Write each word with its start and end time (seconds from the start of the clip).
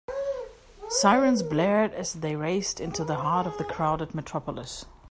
Sirens 0.89 1.43
blared 1.43 1.93
as 1.93 2.13
they 2.13 2.35
raced 2.35 2.79
into 2.79 3.03
the 3.05 3.17
heart 3.17 3.45
of 3.45 3.59
the 3.59 3.63
crowded 3.63 4.15
metropolis. 4.15 4.85